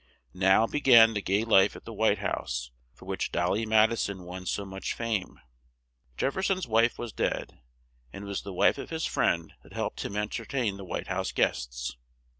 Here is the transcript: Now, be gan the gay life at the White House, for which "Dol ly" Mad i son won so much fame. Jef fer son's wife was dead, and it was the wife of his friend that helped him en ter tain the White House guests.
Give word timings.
Now, 0.33 0.65
be 0.65 0.81
gan 0.81 1.13
the 1.13 1.21
gay 1.21 1.43
life 1.43 1.75
at 1.75 1.85
the 1.85 1.93
White 1.93 2.17
House, 2.17 2.71
for 2.91 3.05
which 3.05 3.31
"Dol 3.31 3.53
ly" 3.55 3.65
Mad 3.65 3.91
i 3.91 3.93
son 3.93 4.23
won 4.23 4.47
so 4.47 4.65
much 4.65 4.95
fame. 4.95 5.39
Jef 6.17 6.33
fer 6.33 6.41
son's 6.41 6.67
wife 6.67 6.97
was 6.97 7.13
dead, 7.13 7.59
and 8.11 8.23
it 8.23 8.27
was 8.27 8.41
the 8.41 8.51
wife 8.51 8.79
of 8.79 8.89
his 8.89 9.05
friend 9.05 9.53
that 9.61 9.73
helped 9.73 10.03
him 10.03 10.15
en 10.15 10.29
ter 10.29 10.45
tain 10.45 10.77
the 10.77 10.85
White 10.85 11.05
House 11.05 11.31
guests. 11.31 11.97